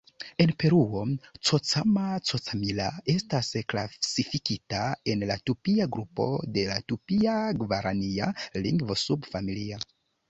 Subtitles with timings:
[0.43, 1.01] En Peruo,
[1.49, 4.79] "Cocama-Cocamilla" estas klasifikita
[5.13, 6.27] en la Tupia grupo
[6.57, 8.31] de la Tupia-Gvarania
[8.67, 9.81] lingvo-subfamilio.